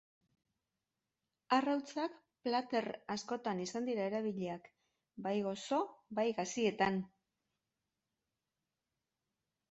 Arrautzak 1.57 2.13
plater 2.47 2.87
askotan 3.15 3.61
izan 3.65 3.89
dira 3.89 4.07
erabiliak, 4.11 4.65
bai 5.27 5.33
gozo 5.49 5.81
bai 6.21 6.25
gazietan. 6.39 6.97